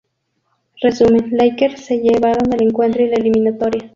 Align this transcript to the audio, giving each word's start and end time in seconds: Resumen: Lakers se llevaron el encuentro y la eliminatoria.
Resumen: 0.81 1.29
Lakers 1.37 1.85
se 1.85 1.99
llevaron 1.99 2.51
el 2.53 2.63
encuentro 2.63 3.03
y 3.03 3.09
la 3.09 3.17
eliminatoria. 3.17 3.87